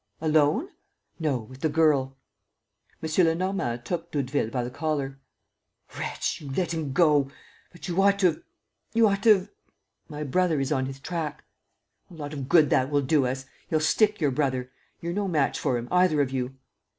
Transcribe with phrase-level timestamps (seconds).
[0.19, 0.67] "Alone?"
[1.19, 2.17] "No, with the girl."
[3.03, 3.09] M.
[3.23, 5.19] Lenormand took Doudeville by the collar:
[5.95, 6.41] "Wretch!
[6.41, 7.29] You let him go!
[7.71, 8.43] But you ought to have...
[8.95, 9.49] you ought to have..."
[10.09, 11.43] "My brother is on his track."
[12.09, 13.45] "A lot of good that will do us!
[13.67, 14.71] He'll stick your brother.
[15.01, 16.55] You're no match for him, either of you!"